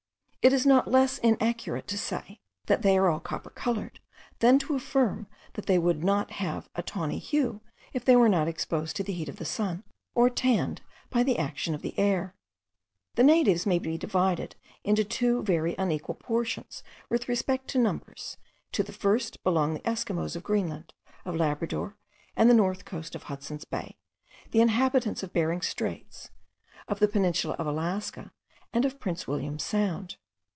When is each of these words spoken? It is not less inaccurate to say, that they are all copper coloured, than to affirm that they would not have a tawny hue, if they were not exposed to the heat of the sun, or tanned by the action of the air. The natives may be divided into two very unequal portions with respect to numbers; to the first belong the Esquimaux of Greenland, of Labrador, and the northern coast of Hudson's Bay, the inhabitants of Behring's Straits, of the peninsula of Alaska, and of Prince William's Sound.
It 0.43 0.53
is 0.53 0.65
not 0.65 0.87
less 0.87 1.19
inaccurate 1.19 1.85
to 1.89 1.99
say, 1.99 2.39
that 2.65 2.81
they 2.81 2.97
are 2.97 3.11
all 3.11 3.19
copper 3.19 3.51
coloured, 3.51 3.99
than 4.39 4.57
to 4.57 4.73
affirm 4.73 5.27
that 5.53 5.67
they 5.67 5.77
would 5.77 6.03
not 6.03 6.31
have 6.31 6.67
a 6.73 6.81
tawny 6.81 7.19
hue, 7.19 7.61
if 7.93 8.03
they 8.03 8.15
were 8.15 8.27
not 8.27 8.47
exposed 8.47 8.95
to 8.95 9.03
the 9.03 9.13
heat 9.13 9.29
of 9.29 9.35
the 9.35 9.45
sun, 9.45 9.83
or 10.15 10.31
tanned 10.31 10.81
by 11.11 11.21
the 11.21 11.37
action 11.37 11.75
of 11.75 11.83
the 11.83 11.93
air. 11.99 12.33
The 13.13 13.23
natives 13.23 13.67
may 13.67 13.77
be 13.77 13.99
divided 13.99 14.55
into 14.83 15.03
two 15.03 15.43
very 15.43 15.75
unequal 15.77 16.15
portions 16.15 16.81
with 17.07 17.27
respect 17.29 17.67
to 17.67 17.77
numbers; 17.77 18.37
to 18.71 18.81
the 18.81 18.93
first 18.93 19.43
belong 19.43 19.75
the 19.75 19.87
Esquimaux 19.87 20.33
of 20.35 20.41
Greenland, 20.41 20.95
of 21.23 21.35
Labrador, 21.35 21.95
and 22.35 22.49
the 22.49 22.55
northern 22.55 22.83
coast 22.85 23.13
of 23.13 23.23
Hudson's 23.29 23.63
Bay, 23.63 23.95
the 24.49 24.61
inhabitants 24.61 25.21
of 25.21 25.33
Behring's 25.33 25.67
Straits, 25.67 26.31
of 26.87 26.97
the 26.97 27.07
peninsula 27.07 27.55
of 27.59 27.67
Alaska, 27.67 28.33
and 28.73 28.85
of 28.85 28.99
Prince 28.99 29.27
William's 29.27 29.61
Sound. 29.63 30.15